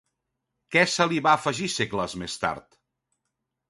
Què 0.75 0.83
se 0.93 1.07
li 1.13 1.23
va 1.29 1.35
afegir 1.41 1.71
segles 1.77 2.19
més 2.25 2.43
tard? 2.47 2.83